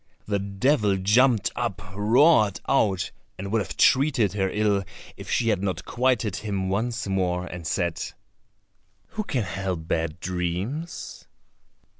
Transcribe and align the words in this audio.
The 0.25 0.39
devil 0.39 0.97
jumped 0.97 1.51
up, 1.55 1.79
roared 1.93 2.59
out, 2.67 3.11
and 3.37 3.51
would 3.51 3.61
have 3.61 3.77
treated 3.77 4.33
her 4.33 4.49
ill 4.49 4.83
if 5.15 5.29
she 5.29 5.49
had 5.49 5.61
not 5.61 5.85
quieted 5.85 6.37
him 6.37 6.69
once 6.69 7.07
more 7.07 7.45
and 7.45 7.67
said, 7.67 8.01
"Who 9.09 9.23
can 9.23 9.43
help 9.43 9.87
bad 9.87 10.19
dreams?" 10.19 11.27